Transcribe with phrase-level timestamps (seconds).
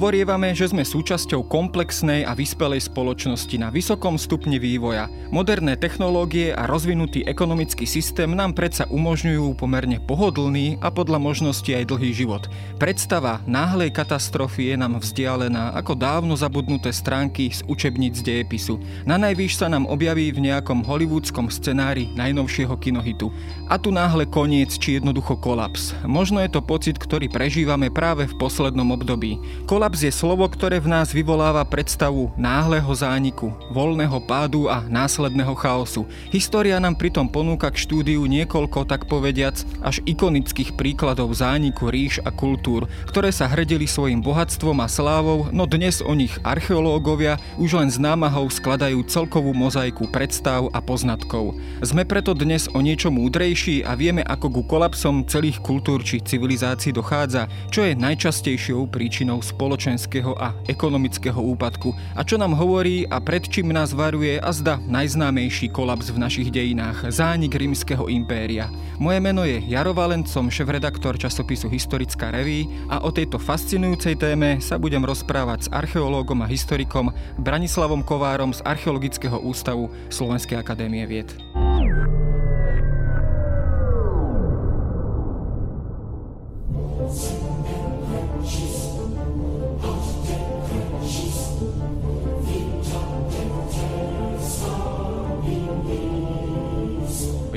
[0.00, 5.12] Hovorievame, že sme súčasťou komplexnej a vyspelej spoločnosti na vysokom stupni vývoja.
[5.28, 11.84] Moderné technológie a rozvinutý ekonomický systém nám predsa umožňujú pomerne pohodlný a podľa možnosti aj
[11.84, 12.48] dlhý život.
[12.80, 18.80] Predstava náhlej katastrofy je nám vzdialená ako dávno zabudnuté stránky z učebníc dejepisu.
[19.04, 23.28] Na najvýš sa nám objaví v nejakom hollywoodskom scenári najnovšieho kinohitu.
[23.68, 25.92] A tu náhle koniec či jednoducho kolaps.
[26.08, 29.36] Možno je to pocit, ktorý prežívame práve v poslednom období.
[29.68, 36.06] Kolaps je slovo, ktoré v nás vyvoláva predstavu náhleho zániku, voľného pádu a následného chaosu.
[36.30, 42.30] História nám pritom ponúka k štúdiu niekoľko, tak povediac, až ikonických príkladov zániku ríš a
[42.30, 47.90] kultúr, ktoré sa hrdili svojim bohatstvom a slávou, no dnes o nich archeológovia už len
[47.90, 51.58] s námahou skladajú celkovú mozaiku predstav a poznatkov.
[51.82, 56.94] Sme preto dnes o niečo múdrejší a vieme, ako ku kolapsom celých kultúr či civilizácií
[56.94, 59.42] dochádza, čo je najčastejšou príčinou
[59.80, 64.76] spoločenského a ekonomického úpadku a čo nám hovorí a pred čím nás varuje a zda
[64.84, 68.68] najznámejší kolaps v našich dejinách, zánik rímskeho impéria.
[69.00, 74.60] Moje meno je Jaro Valent, som šéf-redaktor časopisu Historická reví a o tejto fascinujúcej téme
[74.60, 81.32] sa budem rozprávať s archeológom a historikom Branislavom Kovárom z Archeologického ústavu Slovenskej akadémie vied.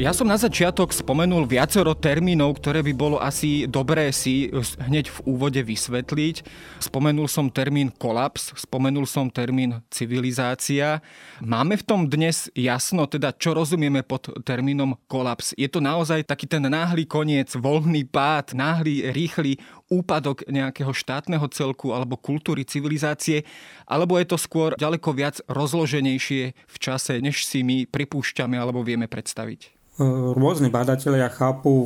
[0.04, 4.52] Ja som na začiatok spomenul viacero termínov, ktoré by bolo asi dobré si
[4.84, 6.44] hneď v úvode vysvetliť.
[6.84, 11.00] Spomenul som termín kolaps, spomenul som termín civilizácia.
[11.40, 15.56] Máme v tom dnes jasno, teda čo rozumieme pod termínom kolaps?
[15.56, 19.56] Je to naozaj taký ten náhly koniec, voľný pád, náhly, rýchly
[19.88, 23.48] úpadok nejakého štátneho celku alebo kultúry civilizácie,
[23.88, 29.08] alebo je to skôr ďaleko viac rozloženejšie v čase, než si my pripúšťame alebo vieme
[29.08, 29.83] predstaviť?
[30.02, 31.86] Rôzni badatelia chápu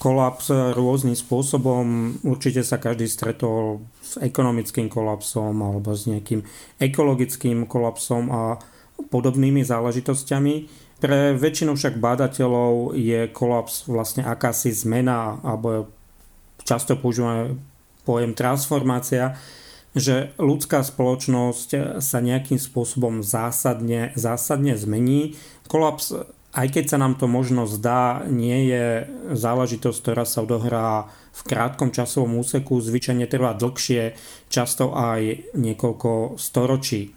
[0.00, 2.16] kolaps rôznym spôsobom.
[2.24, 6.40] Určite sa každý stretol s ekonomickým kolapsom alebo s nejakým
[6.80, 8.56] ekologickým kolapsom a
[9.12, 10.54] podobnými záležitosťami.
[10.96, 15.92] Pre väčšinu však bádateľov je kolaps vlastne akási zmena alebo
[16.64, 17.60] často používame
[18.08, 19.36] pojem transformácia,
[19.92, 25.36] že ľudská spoločnosť sa nejakým spôsobom zásadne, zásadne zmení.
[25.68, 26.16] Kolaps
[26.52, 31.88] aj keď sa nám to možno zdá, nie je záležitosť, ktorá sa odohrá v krátkom
[31.88, 34.12] časovom úseku, zvyčajne trvá dlhšie,
[34.52, 37.16] často aj niekoľko storočí.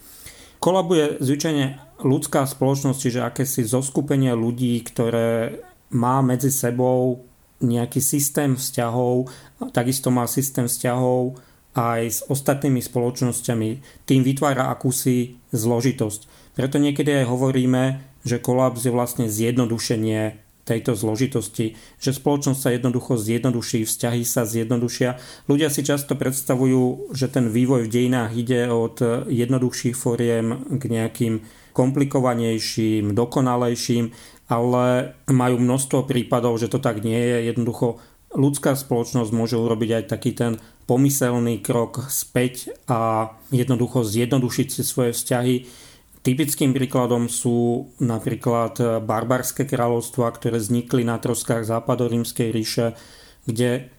[0.64, 5.60] Kolabuje zvyčajne ľudská spoločnosť, čiže akési zoskupenie ľudí, ktoré
[5.92, 7.28] má medzi sebou
[7.60, 9.28] nejaký systém vzťahov,
[9.76, 11.40] takisto má systém vzťahov
[11.76, 13.70] aj s ostatnými spoločnosťami.
[14.08, 16.45] Tým vytvára akúsi zložitosť.
[16.56, 23.22] Preto niekedy aj hovoríme, že kolaps je vlastne zjednodušenie tejto zložitosti, že spoločnosť sa jednoducho
[23.22, 25.22] zjednoduší, vzťahy sa zjednodušia.
[25.46, 28.98] Ľudia si často predstavujú, že ten vývoj v dejinách ide od
[29.30, 31.46] jednoduchších foriem k nejakým
[31.78, 34.10] komplikovanejším, dokonalejším,
[34.50, 37.54] ale majú množstvo prípadov, že to tak nie je.
[37.54, 38.02] Jednoducho
[38.34, 40.58] ľudská spoločnosť môže urobiť aj taký ten
[40.90, 45.85] pomyselný krok späť a jednoducho zjednodušiť si svoje vzťahy
[46.26, 52.98] Typickým príkladom sú napríklad barbarské kráľovstva, ktoré vznikli na troskách západorímskej ríše,
[53.46, 53.94] kde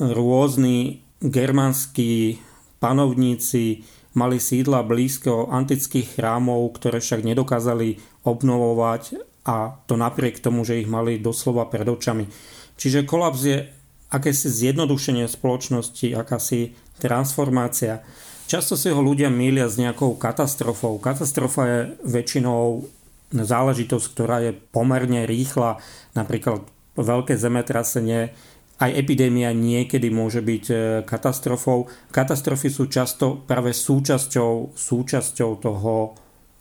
[0.00, 2.40] rôzni germánsky
[2.80, 3.84] panovníci
[4.16, 10.88] mali sídla blízko antických chrámov, ktoré však nedokázali obnovovať a to napriek tomu, že ich
[10.88, 12.24] mali doslova pred očami.
[12.80, 13.68] Čiže kolaps je
[14.08, 18.00] akési zjednodušenie spoločnosti, akási transformácia.
[18.46, 21.02] Často si ho ľudia mília s nejakou katastrofou.
[21.02, 22.86] Katastrofa je väčšinou
[23.34, 25.82] záležitosť, ktorá je pomerne rýchla,
[26.14, 26.62] napríklad
[26.94, 28.30] veľké zemetrasenie,
[28.76, 30.74] aj epidémia niekedy môže byť e,
[31.08, 31.88] katastrofou.
[32.12, 36.12] Katastrofy sú často práve súčasťou, súčasťou toho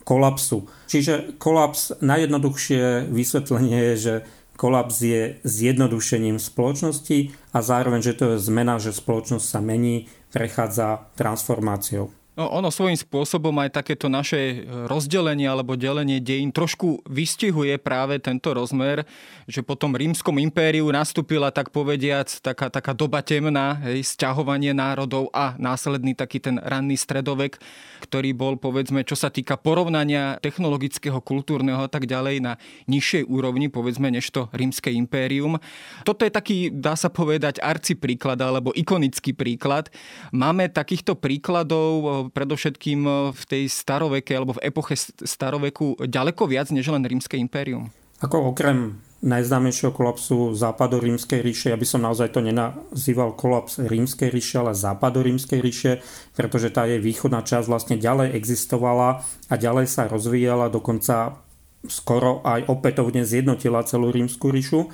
[0.08, 0.64] kolapsu.
[0.88, 4.14] Čiže kolaps, najjednoduchšie vysvetlenie je, že
[4.56, 11.06] kolaps je zjednodušením spoločnosti a zároveň, že to je zmena, že spoločnosť sa mení, prechádza
[11.16, 12.12] transformáciou.
[12.36, 14.56] No, ono svojím spôsobom aj takéto naše e,
[14.92, 19.08] rozdelenie alebo delenie dejín trošku vystihuje práve tento rozmer,
[19.48, 25.32] že po tom rímskom impériu nastúpila tak povediac taká, taká doba temná, hej, sťahovanie národov
[25.32, 27.56] a následný taký ten ranný stredovek,
[28.04, 32.60] ktorý bol povedzme, čo sa týka porovnania technologického, kultúrneho a tak ďalej na
[32.92, 35.56] nižšej úrovni, povedzme, než to rímske impérium.
[36.04, 39.88] Toto je taký, dá sa povedať, arci príklad alebo ikonický príklad.
[40.36, 46.90] Máme takýchto príkladov predovšetkým e, v tej staroveke alebo v epoche staroveku ďaleko viac než
[46.90, 47.92] len rímske impérium?
[48.24, 54.62] Ako okrem najznámejšieho kolapsu západorímskej ríše, ja by som naozaj to nenazýval kolaps rímskej ríše,
[54.62, 55.92] ale západorímskej ríše,
[56.38, 61.42] pretože tá jej východná časť vlastne ďalej existovala a ďalej sa rozvíjala, dokonca
[61.90, 64.94] skoro aj opätovne zjednotila celú rímsku ríšu.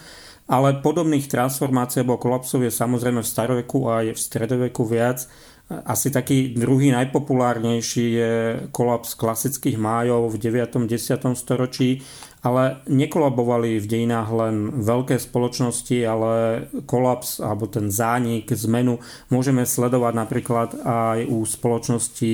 [0.51, 5.23] Ale podobných transformácií alebo kolapsov je samozrejme v staroveku a aj v stredoveku viac.
[5.71, 8.33] Asi taký druhý najpopulárnejší je
[8.75, 10.83] kolaps klasických májov v 9.
[10.83, 11.31] 10.
[11.39, 12.03] storočí,
[12.43, 16.31] ale nekolabovali v dejinách len veľké spoločnosti, ale
[16.83, 18.99] kolaps alebo ten zánik, zmenu
[19.31, 22.33] môžeme sledovať napríklad aj u spoločnosti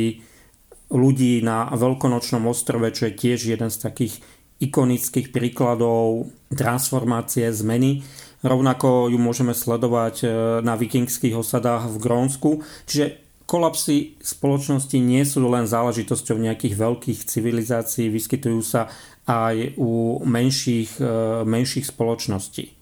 [0.89, 4.23] ľudí na Veľkonočnom ostrove, čo je tiež jeden z takých
[4.57, 8.01] ikonických príkladov transformácie zmeny.
[8.41, 10.27] Rovnako ju môžeme sledovať e,
[10.61, 12.49] na vikingských osadách v Grónsku.
[12.85, 18.91] Čiže kolapsy spoločnosti nie sú len záležitosťou nejakých veľkých civilizácií, vyskytujú sa
[19.23, 21.07] aj u menších, e,
[21.47, 22.75] menších spoločností.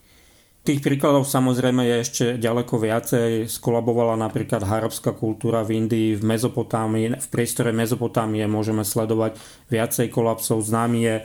[0.65, 3.45] Tých príkladov samozrejme je ešte ďaleko viacej.
[3.45, 7.21] Skolabovala napríklad harabská kultúra v Indii, v Mezopotámii.
[7.21, 9.37] V priestore Mezopotámie môžeme sledovať
[9.69, 10.65] viacej kolapsov.
[10.65, 11.15] Známy je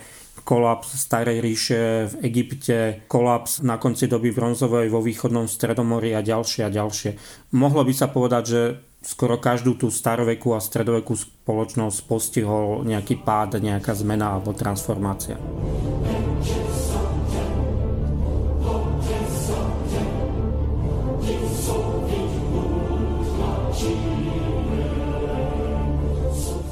[0.45, 6.69] kolaps Starej ríše v Egypte, kolaps na konci doby bronzovej vo východnom Stredomorí a ďalšie
[6.69, 7.17] a ďalšie.
[7.57, 8.61] Mohlo by sa povedať, že
[9.00, 15.41] skoro každú tú starovekú a stredovekú spoločnosť postihol nejaký pád, nejaká zmena alebo transformácia.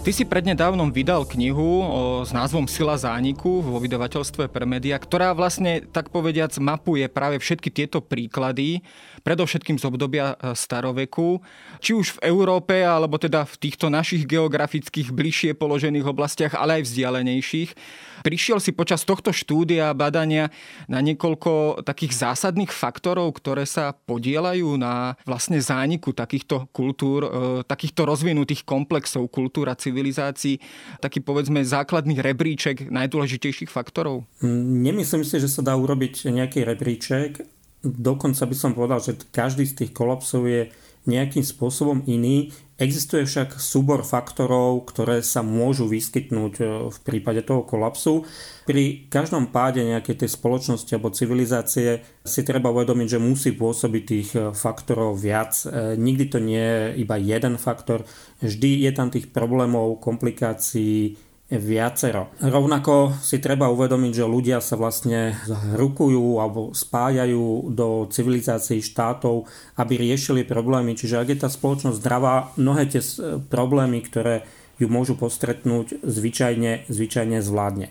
[0.08, 1.88] Ty si prednedávnom vydal knihu o,
[2.24, 7.68] s názvom Sila zániku vo vydavateľstve pre média, ktorá vlastne, tak povediac, mapuje práve všetky
[7.68, 8.80] tieto príklady,
[9.20, 11.44] predovšetkým z obdobia e, staroveku,
[11.84, 16.88] či už v Európe, alebo teda v týchto našich geografických bližšie položených oblastiach, ale aj
[16.88, 17.70] vzdialenejších.
[18.26, 20.50] Prišiel si počas tohto štúdia a badania
[20.90, 27.30] na niekoľko takých zásadných faktorov, ktoré sa podielajú na vlastne zániku takýchto kultúr, e,
[27.64, 30.58] takýchto rozvinutých komplexov kultúr civilizácií,
[30.98, 34.26] taký povedzme základný rebríček najdôležitejších faktorov?
[34.42, 37.44] Nemyslím si, že sa dá urobiť nejaký rebríček.
[37.84, 40.72] Dokonca by som povedal, že každý z tých kolapsov je
[41.06, 42.52] nejakým spôsobom iný.
[42.78, 46.64] Existuje však súbor faktorov, ktoré sa môžu vyskytnúť e,
[46.94, 48.22] v prípade toho kolapsu.
[48.70, 54.28] Pri každom páde nejakej tej spoločnosti alebo civilizácie si treba uvedomiť, že musí pôsobiť tých
[54.38, 55.58] e, faktorov viac.
[55.66, 58.06] E, nikdy to nie je iba jeden faktor.
[58.46, 62.28] Vždy je tam tých problémov, komplikácií, viacero.
[62.44, 65.32] Rovnako si treba uvedomiť, že ľudia sa vlastne
[65.80, 69.48] rukujú alebo spájajú do civilizácií štátov,
[69.80, 70.92] aby riešili problémy.
[70.92, 73.00] Čiže ak je tá spoločnosť zdravá, mnohé tie
[73.48, 74.44] problémy, ktoré
[74.76, 77.88] ju môžu postretnúť, zvyčajne, zvyčajne zvládne.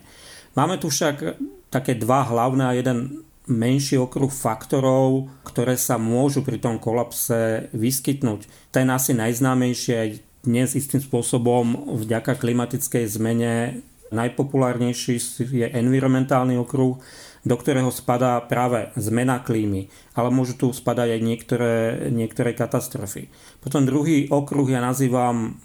[0.53, 1.41] Máme tu však
[1.73, 8.45] také dva hlavné a jeden menší okruh faktorov, ktoré sa môžu pri tom kolapse vyskytnúť.
[8.75, 10.09] Ten asi najznámejší aj
[10.47, 13.83] dnes istým spôsobom vďaka klimatickej zmene
[14.15, 16.95] najpopulárnejší je environmentálny okruh,
[17.43, 21.75] do ktorého spadá práve zmena klímy, ale môžu tu spadať aj niektoré,
[22.11, 23.27] niektoré katastrofy.
[23.59, 25.59] Potom druhý okruh ja nazývam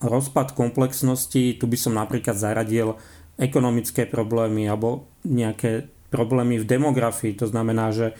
[0.00, 2.96] rozpad komplexnosti, tu by som napríklad zaradil
[3.36, 8.16] ekonomické problémy alebo nejaké problémy v demografii, to znamená, že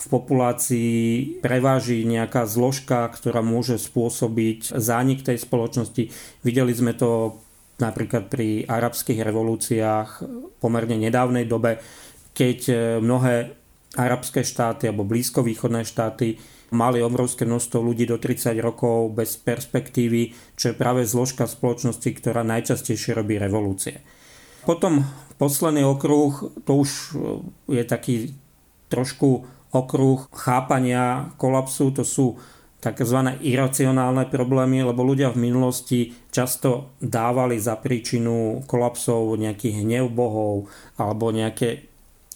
[0.00, 0.98] v populácii
[1.44, 6.08] preváži nejaká zložka, ktorá môže spôsobiť zánik tej spoločnosti.
[6.40, 7.36] Videli sme to
[7.76, 11.84] napríklad pri arabských revolúciách v pomerne nedávnej dobe,
[12.32, 12.58] keď
[13.04, 13.52] mnohé
[14.00, 16.40] arabské štáty alebo blízkovýchodné štáty
[16.70, 22.46] mali obrovské množstvo ľudí do 30 rokov bez perspektívy, čo je práve zložka spoločnosti, ktorá
[22.46, 24.00] najčastejšie robí revolúcie.
[24.62, 25.02] Potom
[25.36, 26.90] posledný okruh, to už
[27.66, 28.38] je taký
[28.86, 32.38] trošku okruh chápania kolapsu, to sú
[32.80, 33.18] tzv.
[33.44, 41.28] iracionálne problémy, lebo ľudia v minulosti často dávali za príčinu kolapsov nejakých hnev bohov alebo
[41.28, 41.86] nejaké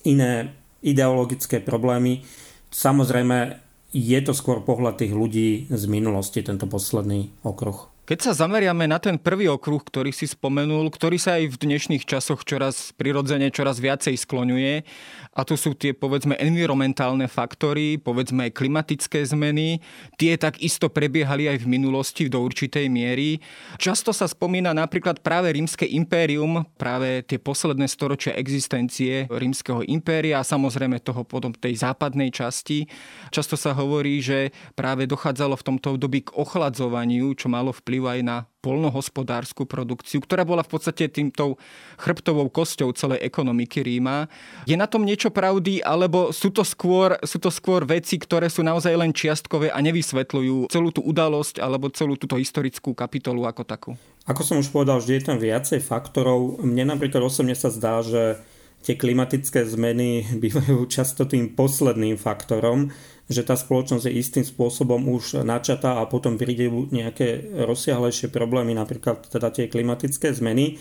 [0.05, 0.53] iné
[0.85, 2.21] ideologické problémy.
[2.69, 3.57] Samozrejme,
[3.95, 7.94] je to skôr pohľad tých ľudí z minulosti, tento posledný okruh.
[8.05, 12.05] Keď sa zameriame na ten prvý okruh, ktorý si spomenul, ktorý sa aj v dnešných
[12.05, 14.85] časoch čoraz prirodzene čoraz viacej skloňuje,
[15.33, 19.81] a to sú tie povedzme environmentálne faktory, povedzme klimatické zmeny,
[20.21, 23.41] tie takisto prebiehali aj v minulosti do určitej miery.
[23.81, 30.47] Často sa spomína napríklad práve rímske impérium, práve tie posledné storočia existencie rímskeho impéria a
[30.47, 32.85] samozrejme toho potom tej západnej časti.
[33.33, 38.11] Často sa hovorí, že práve dochádzalo v tomto období k ochladzovaniu, čo malo vplyv vplyv
[38.11, 41.55] aj na polnohospodárskú produkciu, ktorá bola v podstate týmto
[42.03, 44.27] chrbtovou kosťou celej ekonomiky Ríma.
[44.67, 48.67] Je na tom niečo pravdy, alebo sú to skôr, sú to skôr veci, ktoré sú
[48.67, 53.91] naozaj len čiastkové a nevysvetľujú celú tú udalosť alebo celú túto historickú kapitolu ako takú?
[54.27, 56.65] Ako som už povedal, vždy je tam viacej faktorov.
[56.65, 58.41] Mne napríklad osobne sa zdá, že
[58.85, 62.93] tie klimatické zmeny bývajú často tým posledným faktorom,
[63.25, 69.25] že tá spoločnosť je istým spôsobom už načatá a potom prídu nejaké rozsiahlejšie problémy, napríklad
[69.33, 70.77] teda tie klimatické zmeny.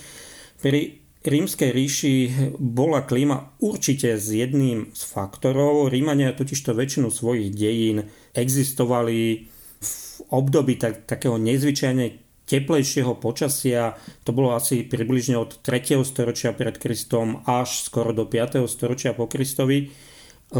[0.60, 2.16] Pri rímskej ríši
[2.60, 5.88] bola klíma určite z jedným z faktorov.
[5.88, 9.48] Rímania totižto väčšinu svojich dejín existovali
[9.80, 9.94] v
[10.36, 13.96] období tak, takého nezvyčajne teplejšieho počasia,
[14.28, 16.04] to bolo asi približne od 3.
[16.04, 18.64] storočia pred Kristom až skoro do 5.
[18.68, 19.92] storočia po Kristovi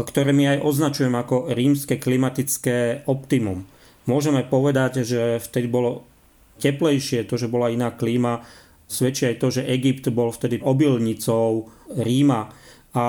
[0.02, 3.62] ktoré my aj označujem ako rímske klimatické optimum.
[4.10, 6.02] Môžeme povedať, že vtedy bolo
[6.58, 8.42] teplejšie, to, že bola iná klíma,
[8.90, 12.50] svedčí aj to, že Egypt bol vtedy obilnicou Ríma
[12.94, 13.06] a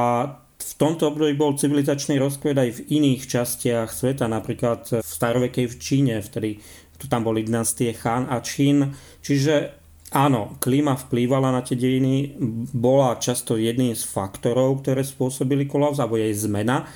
[0.55, 5.75] v tomto období bol civilizačný rozkvet aj v iných častiach sveta, napríklad v starovekej v
[5.77, 6.63] Číne, vtedy
[7.07, 8.93] tam boli dynastie Chan a Čín.
[9.21, 9.85] Čiže
[10.15, 12.37] Áno, klíma vplývala na tie dejiny,
[12.71, 16.87] bola často jedným z faktorov, ktoré spôsobili kolaps, alebo jej zmena,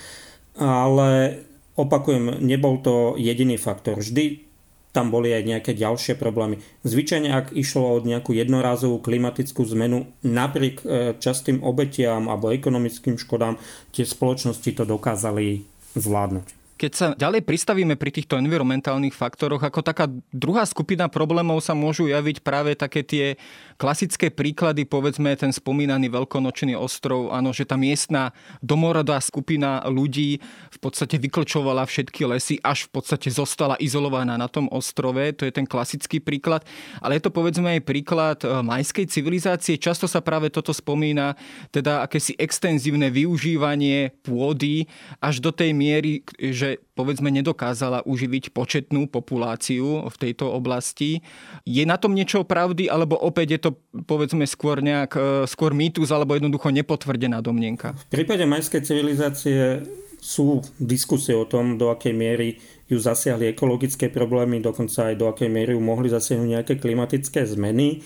[0.55, 1.41] ale
[1.73, 3.99] opakujem, nebol to jediný faktor.
[3.99, 4.45] Vždy
[4.93, 6.61] tam boli aj nejaké ďalšie problémy.
[6.85, 10.85] Zvyčajne, ak išlo o nejakú jednorázovú klimatickú zmenu, napriek e,
[11.21, 13.61] častým obetiam alebo ekonomickým škodám,
[13.93, 15.61] tie spoločnosti to dokázali
[15.93, 16.58] zvládnuť.
[16.79, 22.07] Keď sa ďalej pristavíme pri týchto environmentálnych faktoroch, ako taká druhá skupina problémov sa môžu
[22.07, 23.35] javiť práve také tie
[23.75, 28.31] klasické príklady, povedzme ten spomínaný veľkonočný ostrov, áno, že tá miestna
[28.63, 30.39] domorodá skupina ľudí
[30.71, 35.35] v podstate vyklčovala všetky lesy, až v podstate zostala izolovaná na tom ostrove.
[35.35, 36.63] To je ten klasický príklad.
[37.03, 39.75] Ale je to povedzme aj príklad e, majskej civilizácie.
[39.75, 41.35] Často sa práve toto spomína,
[41.75, 44.87] teda akési extenzívne využívanie pôdy
[45.19, 51.25] až do tej miery, že povedzme nedokázala uživiť početnú populáciu v tejto oblasti.
[51.65, 53.71] Je na tom niečo pravdy, alebo opäť je to
[54.05, 57.97] povedzme skôr nejak e, skôr mýtus, alebo jednoducho nepotvrdená domnienka?
[58.11, 59.87] V prípade majskej civilizácie
[60.19, 62.59] sú diskusie o tom, do akej miery
[62.91, 68.03] ju zasiahli ekologické problémy, dokonca aj do akej miery ju mohli zasiahnuť nejaké klimatické zmeny.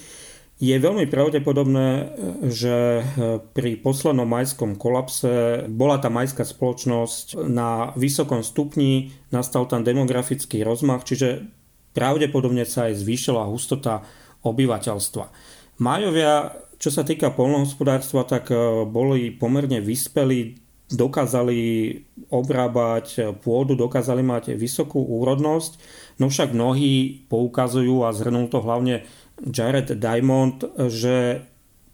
[0.64, 2.16] Je veľmi pravdepodobné,
[2.48, 3.04] že e,
[3.52, 11.04] pri poslednom majskom kolapse bola tá majská spoločnosť na vysokom stupni, nastal tam demografický rozmach,
[11.04, 11.52] čiže
[11.92, 14.08] pravdepodobne sa aj zvýšila hustota
[14.48, 15.26] obyvateľstva.
[15.84, 20.64] Majovia, čo sa týka polnohospodárstva, tak e, boli pomerne vyspelí,
[20.96, 21.60] dokázali
[22.32, 25.76] obrábať pôdu, dokázali mať vysokú úrodnosť,
[26.24, 29.04] no však mnohí poukazujú a zhrnul to hlavne
[29.44, 31.44] Jared Diamond, že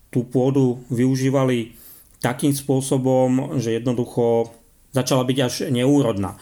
[0.09, 1.73] tú pôdu využívali
[2.19, 4.53] takým spôsobom, že jednoducho
[4.91, 6.35] začala byť až neúrodná.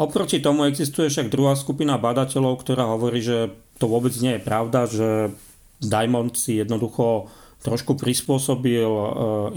[0.00, 4.88] Oproti tomu existuje však druhá skupina badateľov, ktorá hovorí, že to vôbec nie je pravda,
[4.88, 5.34] že
[5.82, 7.28] Diamond si jednoducho
[7.60, 9.08] trošku prispôsobil e,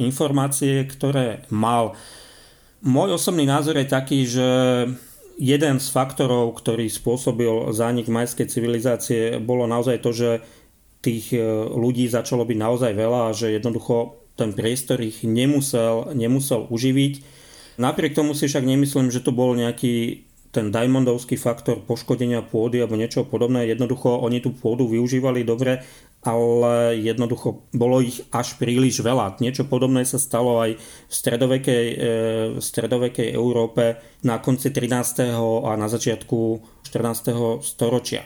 [0.03, 1.95] informácie, ktoré mal.
[2.83, 4.47] Môj osobný názor je taký, že
[5.39, 10.29] jeden z faktorov, ktorý spôsobil zánik majskej civilizácie, bolo naozaj to, že
[11.03, 11.43] tých e,
[11.75, 17.13] ľudí začalo byť naozaj veľa a že jednoducho ten priestor ich nemusel, nemusel uživiť.
[17.77, 22.93] Napriek tomu si však nemyslím, že to bol nejaký ten diamondovský faktor poškodenia pôdy alebo
[22.93, 23.65] niečo podobné.
[23.65, 25.81] Jednoducho oni tú pôdu využívali dobre,
[26.21, 29.41] ale jednoducho bolo ich až príliš veľa.
[29.41, 31.95] Niečo podobné sa stalo aj v stredovekej, e,
[32.53, 35.33] v stredovekej Európe na konci 13.
[35.65, 37.59] a na začiatku 14.
[37.65, 38.21] storočia.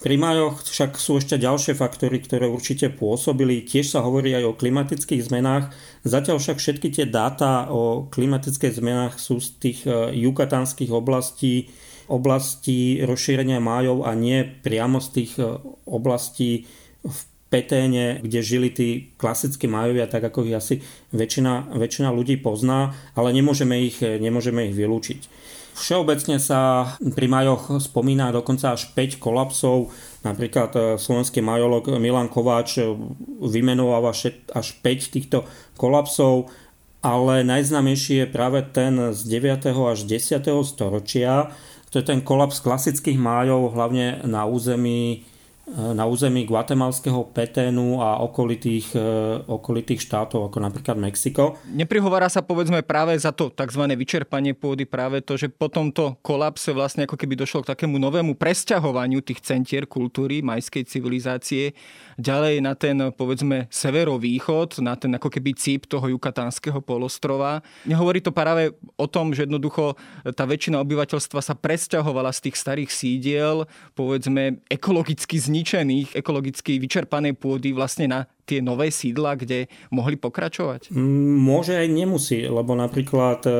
[0.00, 3.60] Pri majoch však sú ešte ďalšie faktory, ktoré určite pôsobili.
[3.60, 5.76] Tiež sa hovorí aj o klimatických zmenách.
[6.08, 11.68] Zatiaľ však všetky tie dáta o klimatických zmenách sú z tých e, jukatanských oblastí,
[12.08, 16.64] oblastí rozšírenia májov a nie priamo z tých e, oblastí
[17.04, 17.18] v
[17.52, 18.88] Peténe, kde žili tí
[19.20, 20.74] klasickí majovia, tak ako ich asi
[21.12, 25.20] väčšina, väčšina ľudí pozná, ale nemôžeme ich, nemôžeme ich vylúčiť.
[25.74, 29.90] Všeobecne sa pri majoch spomína dokonca až 5 kolapsov.
[30.26, 32.82] Napríklad e, slovenský majolog Milan Kováč
[33.40, 34.12] vymenováva
[34.54, 35.48] až 5 týchto
[35.80, 36.52] kolapsov,
[37.00, 39.72] ale najznámejší je práve ten z 9.
[39.72, 40.44] až 10.
[40.66, 41.48] storočia.
[41.90, 45.26] To je ten kolaps klasických májov, hlavne na území
[45.70, 49.02] na území guatemalského Peténu a okolitých, e,
[49.46, 51.62] okolitých štátov, ako napríklad Mexiko.
[51.70, 53.86] Neprihovára sa povedzme práve za to tzv.
[53.94, 58.34] vyčerpanie pôdy práve to, že po tomto kolapse vlastne ako keby došlo k takému novému
[58.34, 61.72] presťahovaniu tých centier kultúry majskej civilizácie
[62.18, 67.62] ďalej na ten povedzme severovýchod, na ten ako keby cíp toho jukatánskeho polostrova.
[67.86, 69.94] Nehovorí to práve o tom, že jednoducho
[70.34, 77.36] tá väčšina obyvateľstva sa presťahovala z tých starých sídiel, povedzme ekologicky zničených zničených, ekologicky vyčerpanej
[77.36, 80.88] pôdy vlastne na tie nové sídla, kde mohli pokračovať?
[80.96, 83.52] Môže aj nemusí, lebo napríklad e,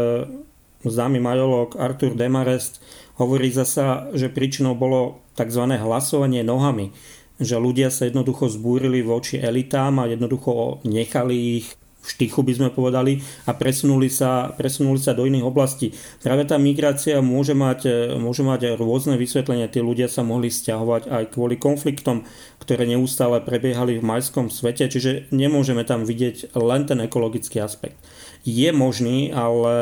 [0.89, 2.81] známy majolog Artur Demarest
[3.21, 5.77] hovorí zasa, že príčinou bolo tzv.
[5.77, 6.97] hlasovanie nohami
[7.41, 13.21] že ľudia sa jednoducho zbúrili voči elitám a jednoducho nechali ich štychu by sme povedali
[13.45, 15.93] a presunuli sa, presunuli sa do iných oblastí.
[16.25, 19.69] Práve tá migrácia môže mať, môže mať rôzne vysvetlenia.
[19.69, 22.25] Tí ľudia sa mohli stiahovať aj kvôli konfliktom,
[22.61, 28.01] ktoré neustále prebiehali v majskom svete, čiže nemôžeme tam vidieť len ten ekologický aspekt.
[28.49, 29.75] Je možný, ale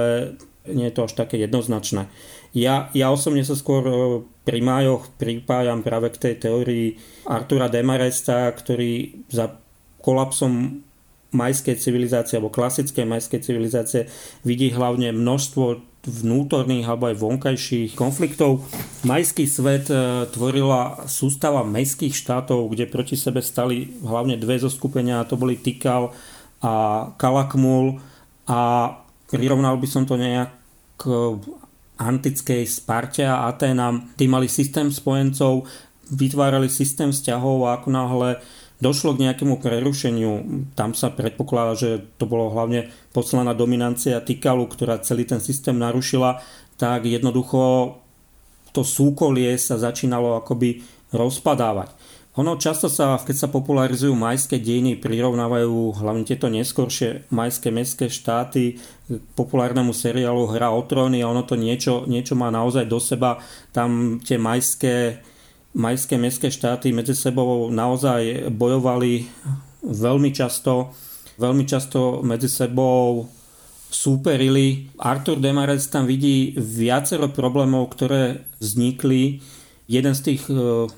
[0.67, 2.11] nie je to až také jednoznačné.
[2.57, 3.95] Ja, ja osobne sa skôr e,
[4.45, 6.97] pri májoch pripájam práve k tej teórii
[7.29, 9.53] Artura Demaresta, ktorý za
[10.01, 10.85] kolapsom
[11.29, 14.09] majskej civilizácie alebo klasickej majskej civilizácie
[14.49, 18.65] vidí hlavne množstvo vnútorných alebo aj vonkajších konfliktov.
[19.05, 25.37] Majský svet e, tvorila sústava mestských štátov, kde proti sebe stali hlavne dve zoskupenia, to
[25.37, 26.17] boli Tikal
[26.65, 26.73] a
[27.21, 28.01] Kalakmul
[28.49, 28.95] a
[29.29, 30.49] prirovnal by som to nejak
[30.99, 31.05] k
[31.99, 34.15] antickej Sparte a Aténam.
[34.15, 35.67] Tí mali systém spojencov,
[36.09, 38.31] vytvárali systém vzťahov a ako náhle
[38.79, 40.33] došlo k nejakému prerušeniu.
[40.79, 46.43] Tam sa predpokladá, že to bolo hlavne poslaná dominancia Tikalu, ktorá celý ten systém narušila,
[46.79, 47.95] tak jednoducho
[48.71, 51.91] to súkolie sa začínalo akoby rozpadávať.
[52.39, 58.79] Ono často sa, keď sa popularizujú majské dejiny, prirovnávajú hlavne tieto neskoršie majské mestské štáty
[59.11, 63.43] k populárnemu seriálu Hra o tróny a ono to niečo, niečo má naozaj do seba.
[63.75, 65.19] Tam tie majské
[65.77, 69.29] majské mestské štáty medzi sebou naozaj bojovali
[69.85, 70.93] veľmi často,
[71.37, 73.29] veľmi často medzi sebou
[73.89, 74.93] súperili.
[75.01, 79.41] Arthur Demarec tam vidí viacero problémov, ktoré vznikli.
[79.89, 80.89] Jeden z tých e,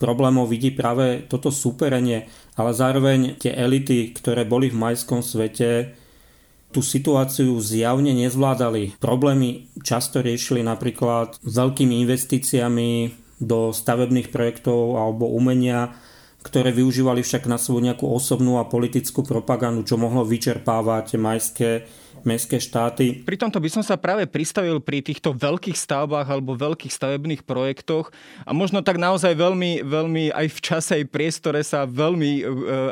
[0.00, 2.24] problémov vidí práve toto súperenie,
[2.56, 5.92] ale zároveň tie elity, ktoré boli v majskom svete,
[6.72, 9.00] tú situáciu zjavne nezvládali.
[9.00, 12.88] Problémy často riešili napríklad veľkými investíciami
[13.38, 15.94] do stavebných projektov alebo umenia,
[16.42, 21.86] ktoré využívali však na svoju nejakú osobnú a politickú propagandu, čo mohlo vyčerpávať majské
[22.26, 23.22] mestské štáty.
[23.22, 28.10] Pri tomto by som sa práve pristavil pri týchto veľkých stavbách alebo veľkých stavebných projektoch
[28.42, 32.42] a možno tak naozaj veľmi, veľmi aj v čase, aj priestore sa veľmi e,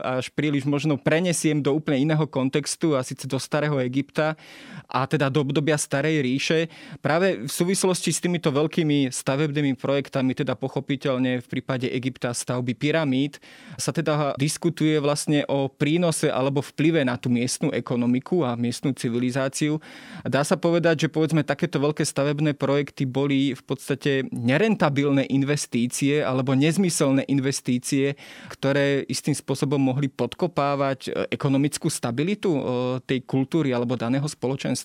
[0.02, 4.38] až príliš možno prenesiem do úplne iného kontextu a síce do starého Egypta
[4.86, 6.58] a teda do obdobia starej ríše.
[7.02, 13.38] Práve v súvislosti s týmito veľkými stavebnými projektami, teda pochopiteľne v prípade Egypta stavby pyramíd,
[13.76, 19.78] sa teda diskutuje vlastne o prínose alebo vplyve na tú miestnu ekonomiku a miestnu civilizáciu
[20.24, 26.52] dá sa povedať, že povedzme takéto veľké stavebné projekty boli v podstate nerentabilné investície alebo
[26.52, 28.18] nezmyselné investície,
[28.50, 32.60] ktoré istým spôsobom mohli podkopávať e, ekonomickú stabilitu e,
[33.06, 34.75] tej kultúry alebo daného spoločenstva.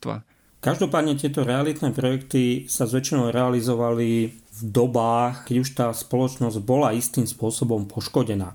[0.61, 7.25] Každopádne tieto realitné projekty sa zväčšinou realizovali v dobách, keď už tá spoločnosť bola istým
[7.25, 8.53] spôsobom poškodená.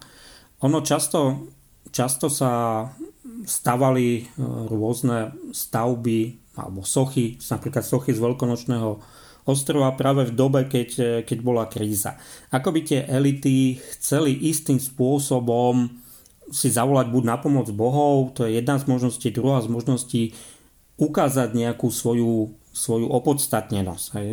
[0.62, 1.50] Ono často,
[1.90, 2.86] často sa
[3.42, 4.22] stavali e,
[4.70, 8.90] rôzne stavby alebo sochy, napríklad sochy z veľkonočného
[9.46, 12.14] ostrova práve v dobe, keď, e, keď bola kríza.
[12.54, 15.90] Ako by tie elity chceli istým spôsobom
[16.54, 20.22] si zavolať buď na pomoc bohov, to je jedna z možností, druhá z možností
[20.96, 24.06] ukázať nejakú svoju, svoju opodstatnenosť.
[24.16, 24.28] Hej.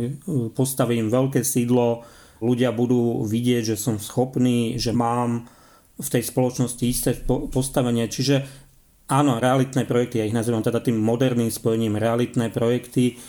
[0.56, 2.04] Postavím veľké sídlo,
[2.40, 5.48] ľudia budú vidieť, že som schopný, že mám
[5.94, 8.10] v tej spoločnosti isté postavenie.
[8.10, 8.64] Čiže
[9.04, 13.20] Áno, realitné projekty, ja ich nazývam teda tým moderným spojením, realitné projekty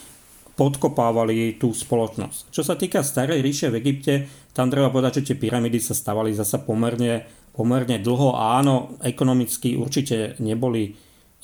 [0.55, 2.47] podkopávali tú spoločnosť.
[2.47, 4.23] Čo sa týka starej ríše v Egypte,
[4.55, 9.79] tam treba povedať, že tie pyramídy sa stavali zasa pomerne pomerne dlho a áno, ekonomicky
[9.79, 10.91] určite neboli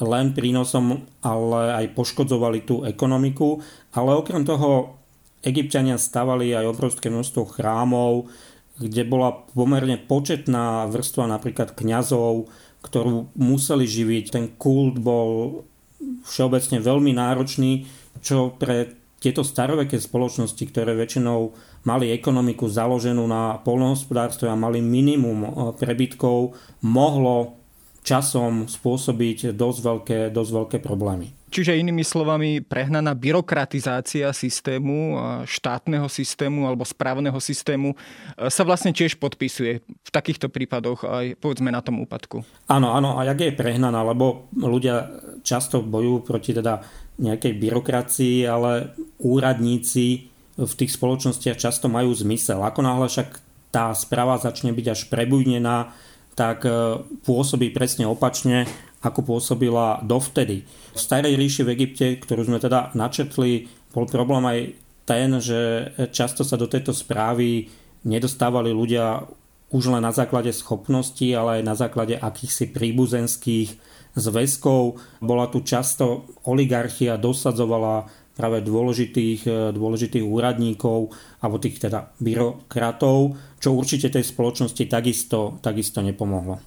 [0.02, 3.62] len prínosom, ale aj poškodzovali tú ekonomiku.
[3.94, 4.98] Ale okrem toho
[5.42, 8.30] Egyptiania stavali aj obrovské množstvo chrámov,
[8.82, 12.50] kde bola pomerne početná vrstva napríklad kňazov,
[12.82, 14.26] ktorú museli živiť.
[14.34, 15.62] Ten kult bol
[16.26, 17.86] všeobecne veľmi náročný,
[18.22, 21.54] čo pre tieto staroveké spoločnosti, ktoré väčšinou
[21.86, 27.61] mali ekonomiku založenú na polnohospodárstve a mali minimum eh, prebytkov, mohlo
[28.02, 31.42] časom spôsobiť dosť veľké, dosť veľké problémy.
[31.52, 37.96] Čiže inými slovami, prehnaná byrokratizácia systému, štátneho systému alebo správneho systému e,
[38.48, 42.48] sa vlastne tiež podpisuje v takýchto prípadoch aj povedzme na tom úpadku.
[42.72, 45.12] Áno, áno, a jak je prehnaná, lebo ľudia
[45.44, 46.88] často bojujú proti teda
[47.20, 52.64] nejakej byrokracii, ale úradníci v tých spoločnostiach často majú zmysel.
[52.64, 53.30] Ako náhle však
[53.76, 55.92] tá správa začne byť až prebudnená,
[56.42, 58.66] tak e, pôsobí presne opačne,
[59.06, 60.66] ako pôsobila dovtedy.
[60.66, 64.60] V starej ríši v Egypte, ktorú sme teda načetli, bol problém aj
[65.06, 67.70] ten, že často sa do tejto správy
[68.02, 69.30] nedostávali ľudia
[69.70, 73.70] už len na základe schopností, ale aj na základe akýchsi príbuzenských
[74.18, 75.00] zväzkov.
[75.24, 81.12] Bola tu často oligarchia, dosadzovala práve dôležitých, e, dôležitých úradníkov
[81.44, 86.60] alebo tých teda byrokratov, čo určite tej spoločnosti takisto, takisto nepomohlo.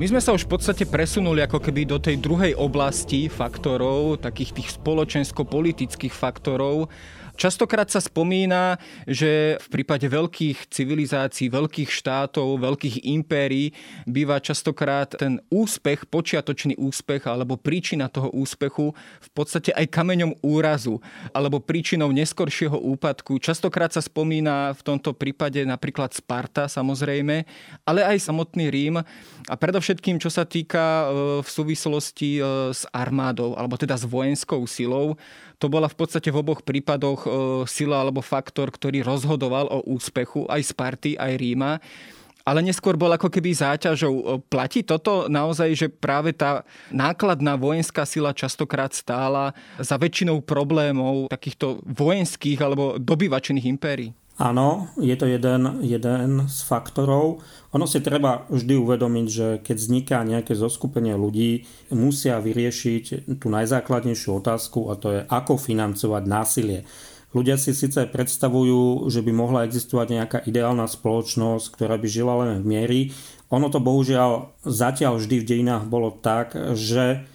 [0.00, 4.56] My sme sa už v podstate presunuli ako keby do tej druhej oblasti faktorov, takých
[4.56, 6.88] tých spoločensko-politických faktorov,
[7.40, 8.76] Častokrát sa spomína,
[9.08, 13.72] že v prípade veľkých civilizácií, veľkých štátov, veľkých impérií
[14.04, 18.92] býva častokrát ten úspech, počiatočný úspech alebo príčina toho úspechu
[19.24, 21.00] v podstate aj kameňom úrazu
[21.32, 23.40] alebo príčinou neskoršieho úpadku.
[23.40, 27.48] Častokrát sa spomína v tomto prípade napríklad Sparta samozrejme,
[27.88, 29.00] ale aj samotný Rím
[29.48, 31.04] a predovšetkým čo sa týka e,
[31.40, 32.42] v súvislosti e,
[32.76, 35.16] s armádou alebo teda s vojenskou silou
[35.60, 37.28] to bola v podstate v oboch prípadoch e,
[37.68, 41.72] sila alebo faktor, ktorý rozhodoval o úspechu aj Sparty, aj Ríma
[42.40, 44.14] ale neskôr bol ako keby záťažou.
[44.16, 51.28] E, platí toto naozaj, že práve tá nákladná vojenská sila častokrát stála za väčšinou problémov
[51.30, 54.10] takýchto vojenských alebo dobyvačených impérií?
[54.40, 57.44] Áno, je to jeden, jeden z faktorov.
[57.76, 64.40] Ono si treba vždy uvedomiť, že keď vzniká nejaké zoskupenie ľudí, musia vyriešiť tú najzákladnejšiu
[64.40, 66.88] otázku a to je, ako financovať násilie.
[67.36, 72.64] Ľudia si síce predstavujú, že by mohla existovať nejaká ideálna spoločnosť, ktorá by žila len
[72.64, 73.00] v miery.
[73.52, 77.28] Ono to bohužiaľ zatiaľ vždy v dejinách bolo tak, že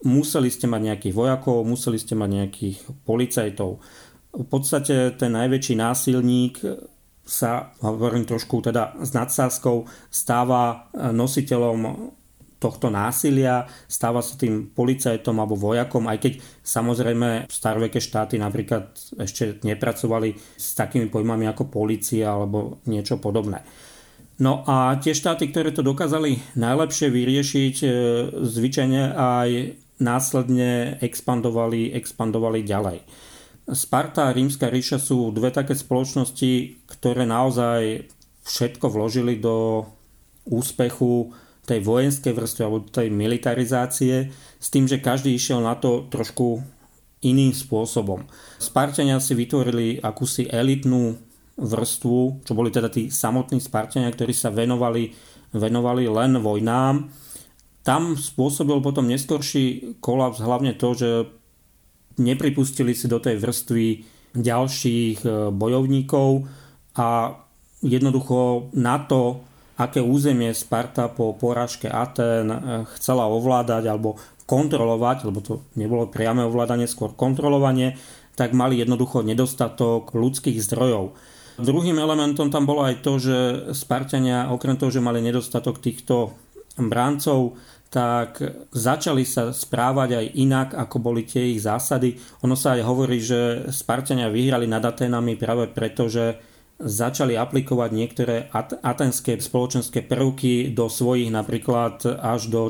[0.00, 3.84] museli ste mať nejakých vojakov, museli ste mať nejakých policajtov
[4.32, 6.60] v podstate ten najväčší násilník
[7.28, 12.12] sa, hovorím trošku teda s nadsázkou, stáva nositeľom
[12.58, 16.32] tohto násilia, stáva sa tým policajtom alebo vojakom, aj keď
[16.66, 23.62] samozrejme staroveké štáty napríklad ešte nepracovali s takými pojmami ako policia alebo niečo podobné.
[24.38, 27.88] No a tie štáty, ktoré to dokázali najlepšie vyriešiť, e,
[28.38, 29.48] zvyčajne aj
[29.98, 33.02] následne expandovali, expandovali ďalej.
[33.68, 38.08] Sparta a Rímska ríša sú dve také spoločnosti, ktoré naozaj
[38.48, 39.84] všetko vložili do
[40.48, 41.36] úspechu
[41.68, 46.64] tej vojenskej vrstvy alebo tej militarizácie s tým, že každý išiel na to trošku
[47.20, 48.24] iným spôsobom.
[48.56, 51.20] Spartania si vytvorili akúsi elitnú
[51.60, 55.12] vrstvu, čo boli teda tí samotní Spartania, ktorí sa venovali,
[55.52, 57.10] venovali len vojnám.
[57.84, 61.10] Tam spôsobil potom neskorší kolaps hlavne to, že
[62.18, 63.86] nepripustili si do tej vrstvy
[64.36, 66.44] ďalších e, bojovníkov
[66.98, 67.38] a
[67.80, 69.42] jednoducho na to,
[69.78, 72.58] aké územie Sparta po porážke Aten e,
[72.98, 78.00] chcela ovládať alebo kontrolovať, lebo to nebolo priame ovládanie, skôr kontrolovanie,
[78.34, 81.12] tak mali jednoducho nedostatok ľudských zdrojov.
[81.58, 83.36] Druhým elementom tam bolo aj to, že
[83.74, 86.38] Spartania, okrem toho, že mali nedostatok týchto
[86.78, 92.20] bráncov, tak začali sa správať aj inak, ako boli tie ich zásady.
[92.44, 96.36] Ono sa aj hovorí, že Spartania vyhrali nad Atenami práve preto, že
[96.78, 98.36] začali aplikovať niektoré
[98.84, 102.62] atenské spoločenské prvky do svojich napríklad až do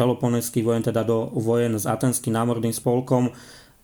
[0.00, 3.36] peloponeských vojen, teda do vojen s atenským námorným spolkom.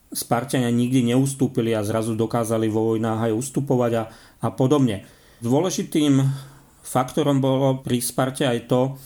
[0.09, 4.05] Spartania nikdy neustúpili a zrazu dokázali vo vojnách aj ustupovať a,
[4.40, 5.05] a podobne.
[5.44, 6.25] Dôležitým
[6.81, 8.96] faktorom bolo pri Sparte aj to,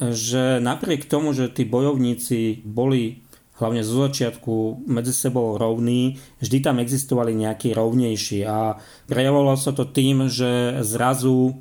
[0.00, 3.20] že napriek tomu, že tí bojovníci boli
[3.60, 9.84] hlavne zo začiatku medzi sebou rovní, vždy tam existovali nejakí rovnejší a prejavovalo sa to
[9.84, 11.60] tým, že zrazu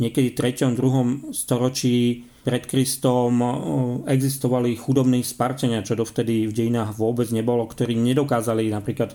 [0.00, 0.72] niekedy v 3.
[0.72, 1.36] 2.
[1.36, 3.44] storočí pred Kristom
[4.08, 9.12] existovali chudobní Spartania, čo dovtedy v dejinách vôbec nebolo, ktorí nedokázali napríklad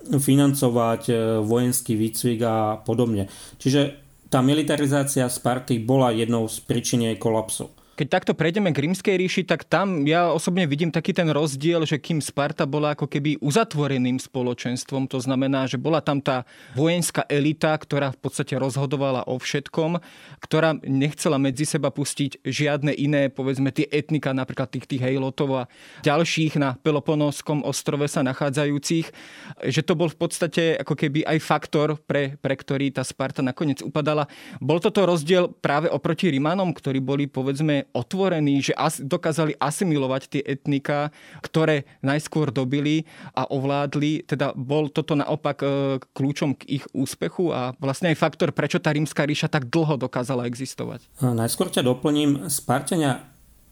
[0.00, 3.28] financovať e, vojenský výcvik a podobne.
[3.60, 4.00] Čiže
[4.32, 7.68] tá militarizácia Sparty bola jednou z príčin jej kolapsu.
[8.00, 12.00] Keď takto prejdeme k rímskej ríši, tak tam ja osobne vidím taký ten rozdiel, že
[12.00, 17.76] kým Sparta bola ako keby uzatvoreným spoločenstvom, to znamená, že bola tam tá vojenská elita,
[17.76, 20.00] ktorá v podstate rozhodovala o všetkom,
[20.40, 25.68] ktorá nechcela medzi seba pustiť žiadne iné, povedzme tie etnika, napríklad tých, tých hejlotov a
[26.00, 29.12] ďalších na Peloponovskom ostrove sa nachádzajúcich,
[29.68, 33.84] že to bol v podstate ako keby aj faktor, pre, pre ktorý tá Sparta nakoniec
[33.84, 34.24] upadala.
[34.56, 40.42] Bol toto rozdiel práve oproti Rimanom, ktorí boli povedzme otvorení, že as, dokázali asimilovať tie
[40.44, 41.10] etnika,
[41.42, 44.24] ktoré najskôr dobili a ovládli.
[44.24, 45.66] Teda bol toto naopak e,
[46.14, 50.46] kľúčom k ich úspechu a vlastne aj faktor, prečo tá rímska ríša tak dlho dokázala
[50.46, 51.04] existovať.
[51.20, 52.46] A najskôr ťa doplním.
[52.50, 53.30] Spartania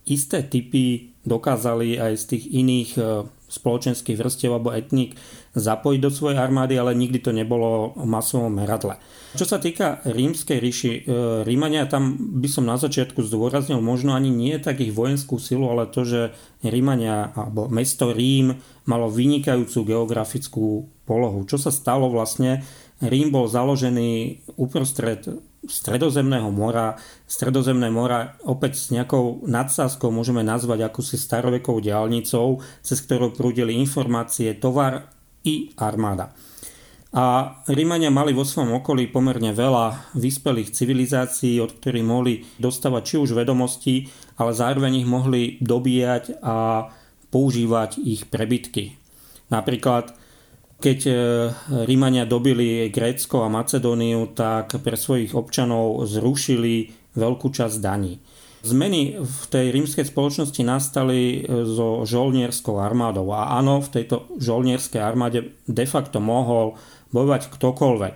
[0.08, 3.02] isté typy dokázali aj z tých iných e,
[3.48, 5.16] spoločenských vrstiev alebo etník
[5.56, 9.00] zapojiť do svojej armády, ale nikdy to nebolo v masovom meradle.
[9.34, 11.00] Čo sa týka rímskej ríši, e,
[11.44, 15.88] Rímania tam by som na začiatku zdôraznil možno ani nie tak ich vojenskú silu, ale
[15.88, 16.20] to, že
[16.64, 18.56] Rímania alebo mesto Rím
[18.88, 21.44] malo vynikajúcu geografickú polohu.
[21.44, 22.64] Čo sa stalo vlastne?
[23.00, 25.28] Rím bol založený uprostred
[25.66, 26.94] stredozemného mora.
[27.26, 34.54] Stredozemné mora opäť s nejakou nadsázkou môžeme nazvať akúsi starovekou diálnicou, cez ktorú prúdili informácie,
[34.54, 35.10] tovar
[35.42, 36.30] i armáda.
[37.08, 43.16] A Rímania mali vo svojom okolí pomerne veľa vyspelých civilizácií, od ktorých mohli dostávať či
[43.16, 46.88] už vedomosti, ale zároveň ich mohli dobíjať a
[47.32, 49.00] používať ich prebytky.
[49.48, 50.12] Napríklad
[50.78, 51.12] keď e,
[51.84, 58.22] Rímania dobili Grécko a Macedóniu, tak pre svojich občanov zrušili veľkú časť daní.
[58.62, 65.02] Zmeny v tej rímskej spoločnosti nastali e, so žolnierskou armádou a áno, v tejto žolnierskej
[65.02, 66.78] armáde de facto mohol
[67.10, 68.14] bojovať ktokoľvek.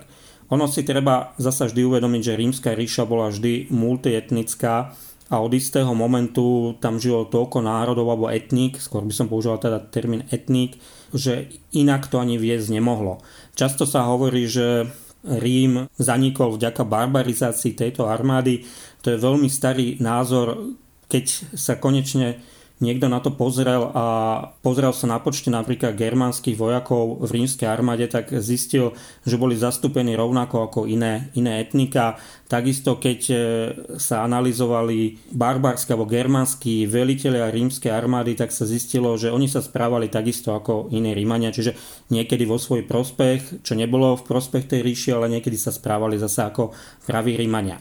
[0.51, 4.93] Ono si treba zasa vždy uvedomiť, že rímska ríša bola vždy multietnická
[5.31, 9.81] a od istého momentu tam žilo toľko národov alebo etník, skôr by som používal teda
[9.89, 10.77] termín etník,
[11.13, 13.21] že inak to ani viesť nemohlo.
[13.53, 14.89] Často sa hovorí, že
[15.23, 18.67] Rím zanikol vďaka barbarizácii tejto armády.
[19.07, 20.75] To je veľmi starý názor,
[21.07, 22.43] keď sa konečne
[22.81, 24.05] niekto na to pozrel a
[24.65, 30.17] pozrel sa na počte napríklad germánskych vojakov v rímskej armáde, tak zistil, že boli zastúpení
[30.17, 32.17] rovnako ako iné, iné etnika.
[32.49, 33.35] Takisto keď e,
[33.97, 40.11] sa analyzovali barbarské alebo germánsky veliteľia rímskej armády, tak sa zistilo, že oni sa správali
[40.11, 41.77] takisto ako iní Rímania, čiže
[42.11, 46.45] niekedy vo svoj prospech, čo nebolo v prospech tej ríši, ale niekedy sa správali zase
[46.45, 46.75] ako
[47.07, 47.79] praví Rímania.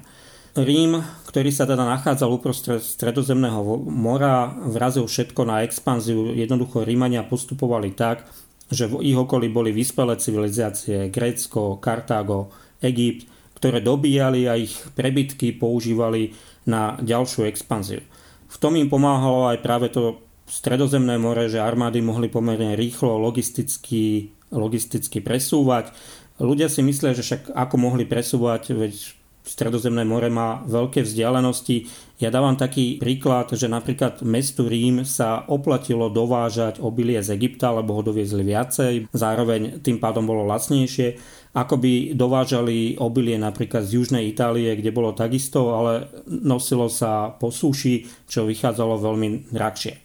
[0.52, 1.00] Rím,
[1.32, 6.28] ktorý sa teda nachádzal uprostred stredozemného mora, vrazil všetko na expanziu.
[6.36, 8.28] Jednoducho Rímania postupovali tak,
[8.68, 12.52] že v ich okolí boli vyspelé civilizácie Grécko, Kartágo,
[12.84, 13.24] Egypt,
[13.56, 16.36] ktoré dobíjali a ich prebytky používali
[16.68, 18.04] na ďalšiu expanziu.
[18.52, 24.36] V tom im pomáhalo aj práve to stredozemné more, že armády mohli pomerne rýchlo logisticky,
[24.52, 25.96] logisticky presúvať.
[26.36, 31.90] Ľudia si myslia, že však ako mohli presúvať, veď Stredozemné more má veľké vzdialenosti.
[32.22, 37.98] Ja dávam taký príklad, že napríklad mestu Rím sa oplatilo dovážať obilie z Egypta, lebo
[37.98, 41.18] ho doviezli viacej, zároveň tým pádom bolo lacnejšie,
[41.58, 47.50] ako by dovážali obilie napríklad z južnej Itálie, kde bolo takisto, ale nosilo sa po
[47.50, 49.98] súši, čo vychádzalo veľmi drahšie.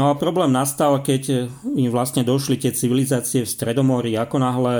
[0.00, 4.74] No a problém nastal, keď im vlastne došli tie civilizácie v Stredomorí, ako náhle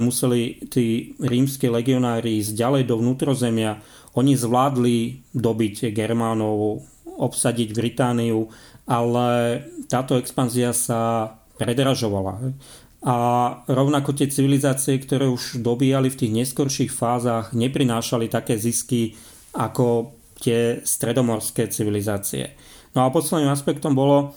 [0.00, 3.78] museli tí rímsky legionári ísť ďalej do vnútrozemia.
[4.16, 6.82] Oni zvládli dobiť Germánov,
[7.20, 8.48] obsadiť Britániu,
[8.88, 12.40] ale táto expanzia sa predražovala.
[13.00, 13.16] A
[13.64, 19.16] rovnako tie civilizácie, ktoré už dobíjali v tých neskorších fázach, neprinášali také zisky
[19.56, 22.56] ako tie stredomorské civilizácie.
[22.96, 24.34] No a posledným aspektom bolo,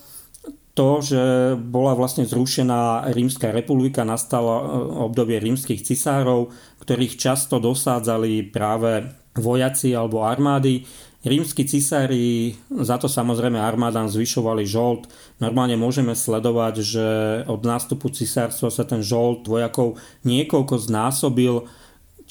[0.73, 1.23] to, že
[1.57, 4.63] bola vlastne zrušená Rímska republika, nastalo e,
[5.05, 6.49] obdobie rímskych cisárov,
[6.81, 9.05] ktorých často dosádzali práve
[9.37, 10.85] vojaci alebo armády.
[11.23, 15.07] Rímsky cisári za to samozrejme armádám zvyšovali žolt.
[15.39, 17.07] Normálne môžeme sledovať, že
[17.47, 19.95] od nástupu cisárstva sa ten žolt vojakov
[20.27, 21.63] niekoľko znásobil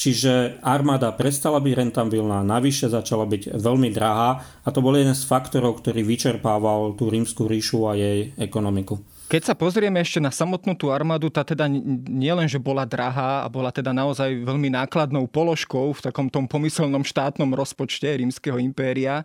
[0.03, 5.23] Čiže armáda prestala byť rentabilná, navyše začala byť veľmi drahá a to bol jeden z
[5.23, 8.99] faktorov, ktorý vyčerpával tú rímsku ríšu a jej ekonomiku.
[9.33, 11.65] Keď sa pozrieme ešte na samotnú tú armádu, tá teda
[12.05, 17.01] nielen, že bola drahá a bola teda naozaj veľmi nákladnou položkou v takom tom pomyselnom
[17.01, 19.25] štátnom rozpočte rímskeho impéria,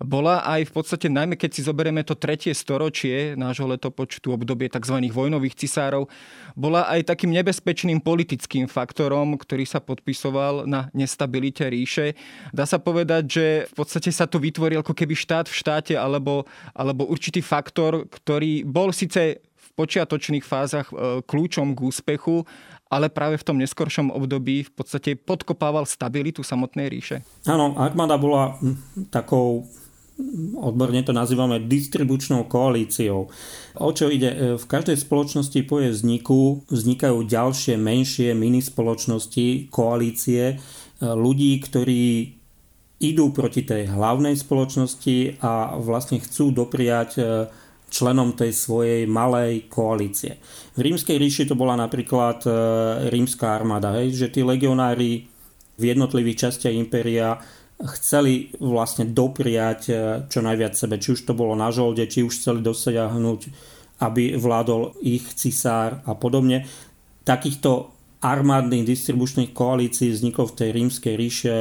[0.00, 5.04] bola aj v podstate, najmä keď si zoberieme to tretie storočie nášho letopočtu, obdobie tzv.
[5.12, 6.08] vojnových cisárov,
[6.54, 12.14] bola aj takým nebezpečným politickým faktorom, ktorý sa podpisoval na nestabilite ríše.
[12.50, 16.44] Dá sa povedať, že v podstate sa tu vytvoril ako keby štát v štáte alebo,
[16.76, 22.44] alebo určitý faktor, ktorý bol síce počiatočných fázach e, kľúčom k úspechu,
[22.92, 27.24] ale práve v tom neskoršom období v podstate podkopával stabilitu samotnej ríše.
[27.48, 28.60] Áno, armáda bola
[29.08, 29.64] takou
[30.58, 33.32] odborne to nazývame distribučnou koalíciou.
[33.80, 34.30] O čo ide?
[34.32, 40.54] E, v každej spoločnosti po jej vzniku vznikajú ďalšie menšie mini spoločnosti, koalície e,
[41.00, 42.04] ľudí, ktorí
[43.02, 47.18] idú proti tej hlavnej spoločnosti a vlastne chcú dopriať
[47.92, 50.40] členom tej svojej malej koalície.
[50.72, 52.50] V rímskej ríši to bola napríklad e,
[53.12, 55.28] rímska armáda, hej, že tí legionári
[55.76, 57.36] v jednotlivých častiach impéria
[57.82, 59.94] chceli vlastne dopriať e,
[60.30, 63.40] čo najviac sebe, či už to bolo na žolde, či už chceli dosiahnuť,
[64.02, 66.66] aby vládol ich cisár a podobne.
[67.26, 67.90] Takýchto
[68.22, 71.56] armádnych distribučných koalícií vzniklo v tej rímskej ríše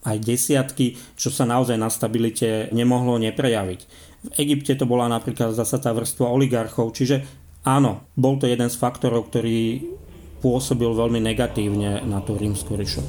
[0.00, 3.80] aj desiatky, čo sa naozaj na stabilite nemohlo neprejaviť.
[4.20, 7.20] V Egypte to bola napríklad zasa tá vrstva oligarchov, čiže
[7.68, 9.84] áno, bol to jeden z faktorov, ktorý
[10.40, 13.04] pôsobil veľmi negatívne na tú rímsku ríšu.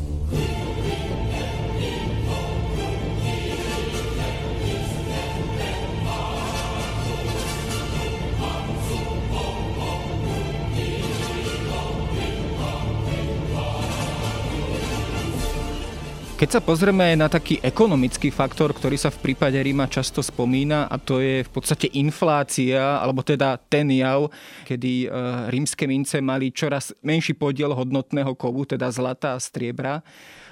[16.42, 20.90] Keď sa pozrieme aj na taký ekonomický faktor, ktorý sa v prípade Ríma často spomína
[20.90, 24.26] a to je v podstate inflácia, alebo teda ten jav,
[24.66, 25.08] kedy e,
[25.54, 30.02] rímske mince mali čoraz menší podiel hodnotného kovu, teda zlata a striebra,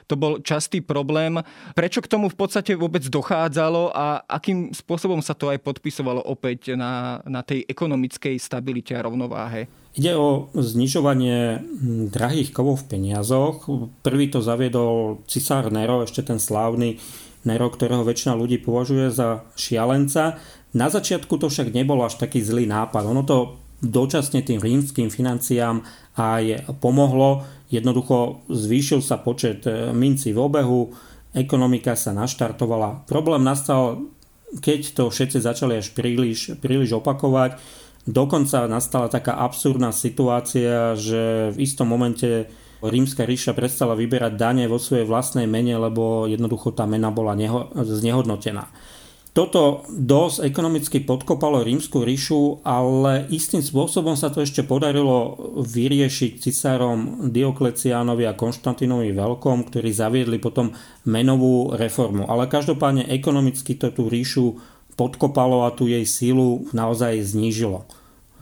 [0.10, 1.38] to bol častý problém.
[1.78, 6.74] Prečo k tomu v podstate vôbec dochádzalo a akým spôsobom sa to aj podpisovalo opäť
[6.74, 9.69] na, na tej ekonomickej stabilite a rovnováhe?
[9.93, 13.69] Ide o znižovanie hm, drahých kovov v peniazoch.
[14.02, 16.98] Prvý to zaviedol cisár Nero, ešte ten slávny
[17.45, 20.41] Nero, ktorého väčšina ľudí považuje za šialenca.
[20.74, 23.06] Na začiatku to však nebol až taký zlý nápad.
[23.06, 23.38] Ono to
[23.80, 25.84] dočasne tým rímským financiám
[26.20, 27.48] aj pomohlo.
[27.72, 30.82] Jednoducho zvýšil sa počet e, mincí v obehu,
[31.32, 33.06] ekonomika sa naštartovala.
[33.06, 34.10] Problém nastal,
[34.60, 37.62] keď to všetci začali až príliš, príliš opakovať.
[38.10, 42.50] Dokonca nastala taká absurdná situácia, že v istom momente
[42.82, 47.70] rímska ríša prestala vyberať dane vo svojej vlastnej mene, lebo jednoducho tá mena bola neho-
[47.76, 48.72] znehodnotená.
[49.39, 57.32] Toto dosť ekonomicky podkopalo rímsku ríšu, ale istým spôsobom sa to ešte podarilo vyriešiť cisárom
[57.32, 60.75] Diokleciánovi a Konštantinovi Veľkom, ktorí zaviedli potom
[61.08, 62.28] menovú reformu.
[62.28, 64.60] Ale každopádne ekonomicky to tú ríšu
[64.99, 67.88] podkopalo a tú jej sílu naozaj znížilo.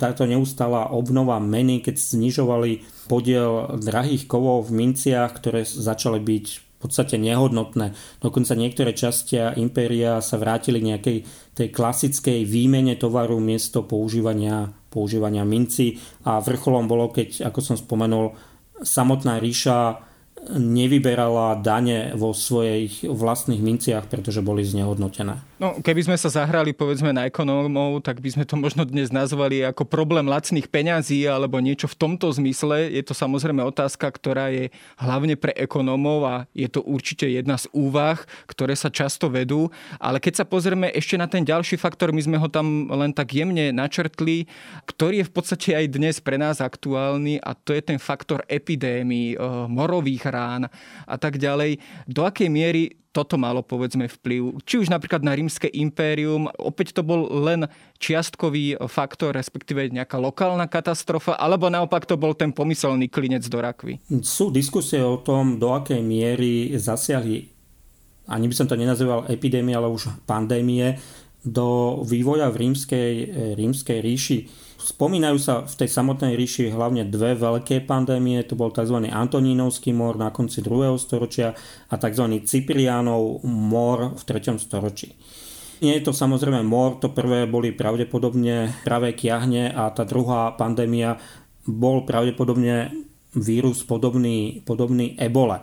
[0.02, 6.86] Táto neustála obnova meny, keď znižovali podiel drahých kovov v minciach, ktoré začali byť v
[6.86, 7.98] podstate nehodnotné.
[8.22, 11.18] Dokonca niektoré časti impéria sa vrátili k nejakej
[11.58, 15.98] tej klasickej výmene tovaru miesto používania, používania minci
[16.30, 18.38] a vrcholom bolo, keď, ako som spomenul,
[18.86, 20.06] samotná ríša
[20.54, 25.57] nevyberala dane vo svojich vlastných minciach, pretože boli znehodnotené.
[25.58, 29.66] No, keby sme sa zahrali povedzme na ekonómov, tak by sme to možno dnes nazvali
[29.66, 32.94] ako problém lacných peňazí alebo niečo v tomto zmysle.
[32.94, 34.70] Je to samozrejme otázka, ktorá je
[35.02, 39.74] hlavne pre ekonómov a je to určite jedna z úvah, ktoré sa často vedú.
[39.98, 43.34] Ale keď sa pozrieme ešte na ten ďalší faktor, my sme ho tam len tak
[43.34, 44.46] jemne načrtli,
[44.86, 49.34] ktorý je v podstate aj dnes pre nás aktuálny a to je ten faktor epidémií,
[49.34, 50.70] eh, morových rán
[51.10, 51.82] a tak ďalej.
[52.06, 57.02] Do akej miery toto malo povedzme vplyv, či už napríklad na rímske impérium, opäť to
[57.02, 57.66] bol len
[57.98, 63.98] čiastkový faktor, respektíve nejaká lokálna katastrofa, alebo naopak to bol ten pomyselný klinec do rakvy?
[64.22, 67.50] Sú diskusie o tom, do akej miery zasiahli,
[68.30, 71.02] ani by som to nenazýval epidémie, ale už pandémie,
[71.42, 73.12] do vývoja v rímskej,
[73.56, 79.10] rímskej ríši Spomínajú sa v tej samotnej ríši hlavne dve veľké pandémie, to bol tzv.
[79.10, 80.94] Antonínovský mor na konci 2.
[81.02, 81.58] storočia
[81.90, 82.26] a tzv.
[82.46, 84.62] Cypriánov mor v 3.
[84.62, 85.18] storočí.
[85.82, 91.18] Nie je to samozrejme mor, to prvé boli pravdepodobne pravé kiahne a tá druhá pandémia
[91.66, 92.94] bol pravdepodobne
[93.34, 95.62] vírus podobný, podobný ebole.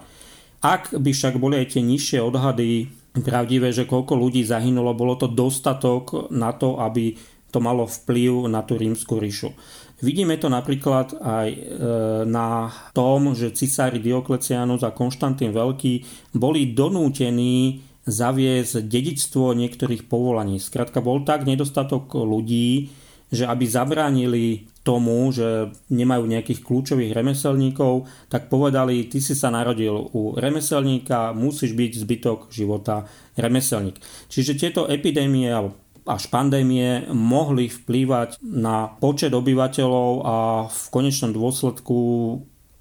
[0.62, 5.30] Ak by však boli aj tie nižšie odhady pravdivé, že koľko ľudí zahynulo, bolo to
[5.30, 7.14] dostatok na to, aby
[7.54, 9.54] to malo vplyv na tú rímsku ríšu.
[10.02, 11.58] Vidíme to napríklad aj e,
[12.26, 16.02] na tom, že cisári Dioklecianus a Konštantín Veľký
[16.34, 20.58] boli donútení zaviesť dedičstvo niektorých povolaní.
[20.58, 22.90] Skrátka bol tak nedostatok ľudí,
[23.32, 29.96] že aby zabránili tomu, že nemajú nejakých kľúčových remeselníkov, tak povedali, ty si sa narodil
[30.12, 33.08] u remeselníka, musíš byť zbytok života
[33.40, 33.96] remeselník.
[34.28, 40.36] Čiže tieto epidémie alebo až pandémie mohli vplývať na počet obyvateľov a
[40.68, 41.96] v konečnom dôsledku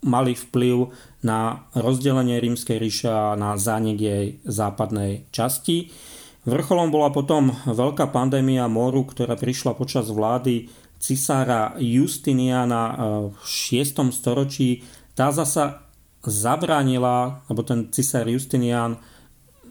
[0.04, 0.92] mali vplyv
[1.24, 5.96] na rozdelenie rímskej ríše a na zánik jej západnej časti.
[6.44, 10.68] Vrcholom bola potom veľká pandémia moru, ktorá prišla počas vlády
[11.00, 12.96] cisára Justiniana eh,
[13.32, 14.12] v 6.
[14.12, 14.84] storočí.
[15.16, 15.84] Tá zasa
[16.24, 18.96] zabránila, lebo ten cisár Justinian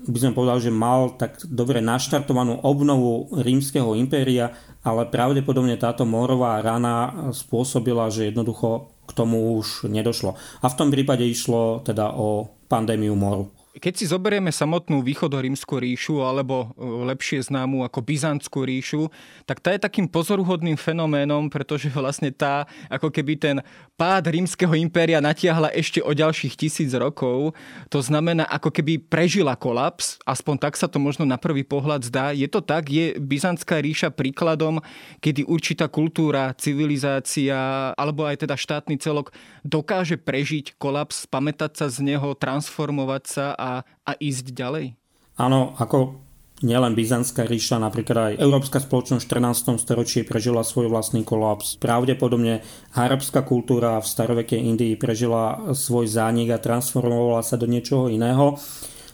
[0.09, 4.51] by sme povedal, že mal tak dobre naštartovanú obnovu rímskeho impéria,
[4.83, 10.35] ale pravdepodobne táto morová rana spôsobila, že jednoducho k tomu už nedošlo.
[10.63, 13.62] A v tom prípade išlo teda o pandémiu moru.
[13.73, 19.09] Keď si zoberieme samotnú východorímsku ríšu, alebo e, lepšie známu ako Byzantskú ríšu,
[19.49, 23.57] tak tá je takým pozoruhodným fenoménom, pretože vlastne tá, ako keby ten
[23.97, 27.57] pád rímskeho impéria natiahla ešte o ďalších tisíc rokov.
[27.89, 32.37] To znamená, ako keby prežila kolaps, aspoň tak sa to možno na prvý pohľad zdá.
[32.37, 32.93] Je to tak?
[32.93, 34.85] Je Byzantská ríša príkladom,
[35.25, 39.33] kedy určitá kultúra, civilizácia, alebo aj teda štátny celok
[39.64, 44.99] dokáže prežiť kolaps, pamätať sa z neho, transformovať sa a, a ísť ďalej?
[45.39, 46.19] Áno, ako
[46.63, 49.83] nielen Byzantská ríša, napríklad aj Európska spoločnosť v 14.
[49.83, 51.79] storočí prežila svoj vlastný kolaps.
[51.79, 52.63] Pravdepodobne
[52.95, 58.59] arabská kultúra v starovekej Indii prežila svoj zánik a transformovala sa do niečoho iného.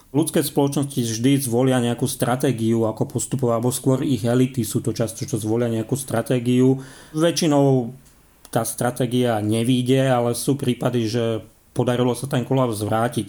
[0.08, 5.28] Ľudské spoločnosti vždy zvolia nejakú stratégiu, ako postupovať, alebo skôr ich elity sú to často,
[5.28, 6.80] čo zvolia nejakú stratégiu.
[7.12, 7.92] Väčšinou
[8.48, 11.24] tá stratégia nevíde, ale sú prípady, že
[11.76, 13.28] podarilo sa ten kolaps zvrátiť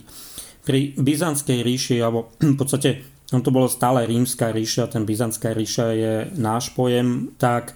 [0.70, 3.02] pri Byzantskej ríši, alebo v podstate
[3.34, 7.74] on to bolo stále rímska ríša, ten Byzantská ríša je náš pojem, tak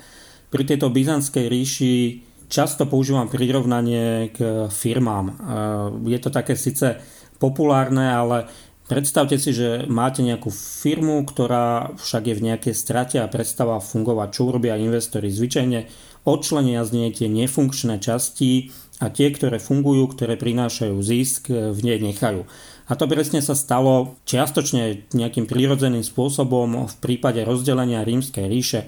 [0.53, 1.93] pri tejto Byzantskej ríši
[2.49, 5.33] často používam prirovnanie k firmám.
[6.05, 7.01] Je to také síce
[7.41, 8.45] populárne, ale
[8.85, 14.29] predstavte si, že máte nejakú firmu, ktorá však je v nejakej strate a prestáva fungovať,
[14.29, 15.33] čo urobia investori.
[15.33, 15.89] Zvyčajne
[16.29, 18.69] odčlenia z nej tie nefunkčné časti
[19.01, 22.45] a tie, ktoré fungujú, ktoré prinášajú zisk, v nej nechajú.
[22.91, 28.81] A to presne sa stalo čiastočne nejakým prírodzeným spôsobom v prípade rozdelenia rímskej ríše.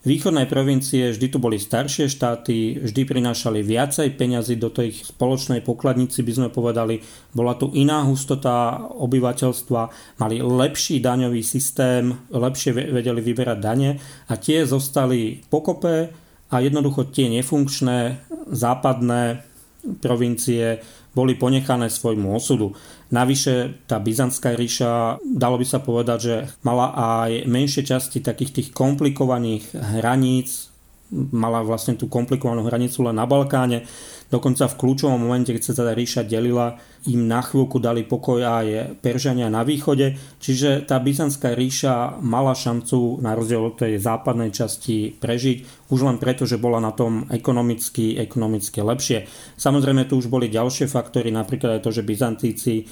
[0.00, 5.60] V východnej provincie vždy tu boli staršie štáty, vždy prinášali viacej peňazí do tej spoločnej
[5.60, 7.04] pokladnici, by sme povedali.
[7.36, 9.82] Bola tu iná hustota obyvateľstva,
[10.16, 14.00] mali lepší daňový systém, lepšie vedeli vyberať dane
[14.32, 16.08] a tie zostali pokope
[16.48, 19.44] a jednoducho tie nefunkčné západné
[20.00, 20.80] provincie
[21.12, 22.72] boli ponechané svojmu osudu.
[23.10, 28.68] Navyše tá Byzantská ríša, dalo by sa povedať, že mala aj menšie časti takých tých
[28.70, 30.69] komplikovaných hraníc,
[31.12, 33.82] mala vlastne tú komplikovanú hranicu len na Balkáne.
[34.30, 36.78] Dokonca v kľúčovom momente, keď sa teda ríša delila,
[37.10, 40.14] im na chvíľku dali pokoj aj Peržania na východe.
[40.38, 46.22] Čiže tá Byzantská ríša mala šancu na rozdiel od tej západnej časti prežiť, už len
[46.22, 49.26] preto, že bola na tom ekonomicky, ekonomicky lepšie.
[49.58, 52.86] Samozrejme tu už boli ďalšie faktory, napríklad aj to, že Byzantíci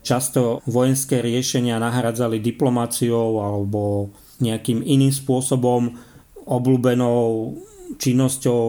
[0.00, 4.08] často vojenské riešenia nahradzali diplomáciou alebo
[4.40, 6.07] nejakým iným spôsobom
[6.48, 7.52] obľúbenou
[7.96, 8.62] činnosťou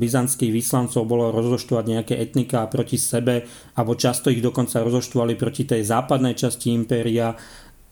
[0.00, 3.44] byzantských vyslancov bolo rozoštovať nejaké etniká proti sebe,
[3.76, 7.36] alebo často ich dokonca rozoštovali proti tej západnej časti impéria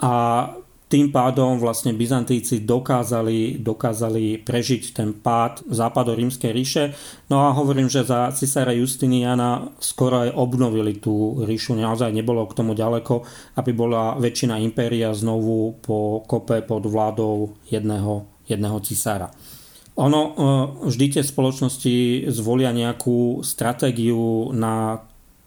[0.01, 0.15] a
[0.85, 6.85] tým pádom vlastne Byzantíci dokázali, dokázali prežiť ten pád západo-rímskej ríše.
[7.33, 11.75] No a hovorím, že za cisára Justiniana skoro aj obnovili tú ríšu.
[11.75, 13.27] Naozaj nebolo k tomu ďaleko,
[13.59, 19.31] aby bola väčšina impéria znovu po kope pod vládou jedného jedného cisára.
[19.95, 20.33] Ono, e,
[20.91, 24.99] vždy tie spoločnosti zvolia nejakú stratégiu na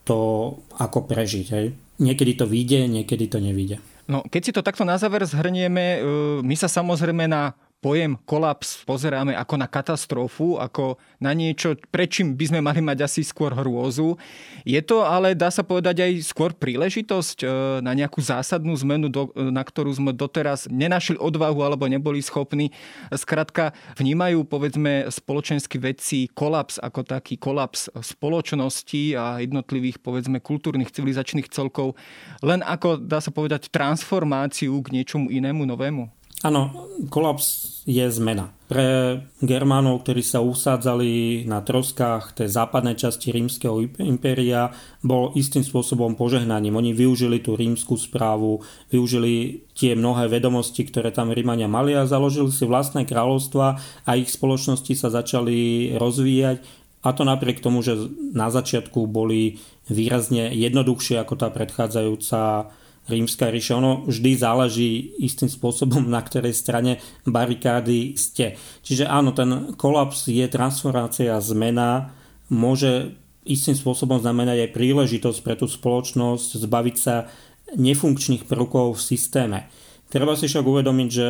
[0.07, 1.47] to, ako prežiť.
[1.51, 1.65] Hej.
[1.99, 3.83] Niekedy to vyjde, niekedy to nevyjde.
[4.07, 6.01] No, keď si to takto na záver zhrnieme, e,
[6.39, 12.45] my sa samozrejme na pojem kolaps pozeráme ako na katastrofu, ako na niečo, prečím by
[12.49, 14.17] sme mali mať asi skôr hrôzu.
[14.65, 17.47] Je to ale, dá sa povedať, aj skôr príležitosť e,
[17.85, 22.73] na nejakú zásadnú zmenu, na ktorú sme doteraz nenašli odvahu alebo neboli schopní.
[23.13, 31.49] Skrátka, vnímajú, povedzme, spoločenskí vedci kolaps ako taký kolaps spoločnosti a jednotlivých, povedzme, kultúrnych civilizačných
[31.53, 31.93] celkov
[32.41, 36.16] len ako, dá sa povedať, transformáciu k niečomu inému, novému?
[36.45, 36.69] Áno,
[37.09, 38.53] kolaps je zmena.
[38.69, 44.69] Pre Germánov, ktorí sa usádzali na troskách tej západnej časti rímskeho impéria,
[45.01, 46.77] bol istým spôsobom požehnaním.
[46.77, 48.61] Oni využili tú rímsku správu,
[48.93, 54.29] využili tie mnohé vedomosti, ktoré tam Rímania mali a založili si vlastné kráľovstva a ich
[54.29, 56.61] spoločnosti sa začali rozvíjať
[57.07, 62.67] a to napriek tomu, že na začiatku boli výrazne jednoduchšie ako tá predchádzajúca
[63.07, 63.79] rímska ríša.
[63.79, 68.59] Ono vždy záleží istým spôsobom, na ktorej strane barikády ste.
[68.83, 72.13] Čiže áno, ten kolaps je transformácia, zmena,
[72.51, 73.15] môže
[73.47, 77.31] istým spôsobom znamenať aj príležitosť pre tú spoločnosť zbaviť sa
[77.75, 79.59] nefunkčných prvkov v systéme.
[80.07, 81.27] Treba si však uvedomiť, že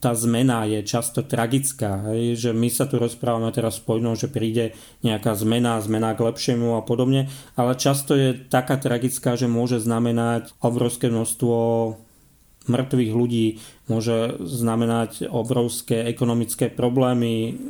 [0.00, 4.72] tá zmena je často tragická, hej, že my sa tu rozprávame teraz spojnou, že príde
[5.04, 10.56] nejaká zmena, zmena k lepšiemu a podobne, ale často je taká tragická, že môže znamenať
[10.64, 11.54] obrovské množstvo
[12.64, 13.60] mŕtvych ľudí,
[13.92, 17.60] môže znamenať obrovské ekonomické problémy,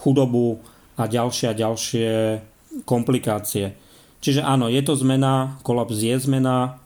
[0.00, 0.64] chudobu
[0.96, 2.08] a ďalšie a ďalšie
[2.88, 3.76] komplikácie.
[4.24, 6.80] Čiže áno, je to zmena, kolaps je zmena,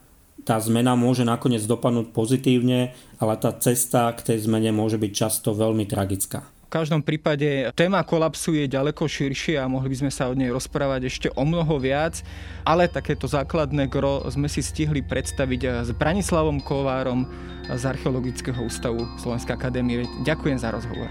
[0.44, 5.52] tá zmena môže nakoniec dopadnúť pozitívne, ale tá cesta k tej zmene môže byť často
[5.52, 6.46] veľmi tragická.
[6.70, 10.54] V každom prípade téma kolapsu je ďaleko širšie a mohli by sme sa od nej
[10.54, 12.22] rozprávať ešte o mnoho viac,
[12.62, 17.26] ale takéto základné gro sme si stihli predstaviť s Branislavom Kovárom
[17.66, 20.06] z Archeologického ústavu Slovenskej akadémie.
[20.22, 21.10] Ďakujem za rozhovor.